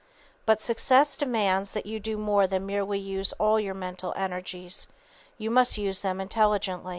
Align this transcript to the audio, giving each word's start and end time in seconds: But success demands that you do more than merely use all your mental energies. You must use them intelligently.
But 0.47 0.59
success 0.59 1.15
demands 1.15 1.73
that 1.73 1.85
you 1.85 1.99
do 1.99 2.17
more 2.17 2.47
than 2.47 2.65
merely 2.65 2.97
use 2.97 3.33
all 3.33 3.59
your 3.59 3.75
mental 3.75 4.13
energies. 4.17 4.87
You 5.37 5.51
must 5.51 5.77
use 5.77 6.01
them 6.01 6.19
intelligently. 6.19 6.89